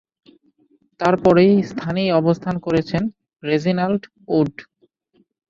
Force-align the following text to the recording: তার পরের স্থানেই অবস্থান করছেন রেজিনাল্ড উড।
তার 0.99 1.15
পরের 1.23 1.51
স্থানেই 1.63 2.09
অবস্থান 2.11 2.55
করছেন 2.65 3.03
রেজিনাল্ড 3.43 4.01
উড। 4.29 4.53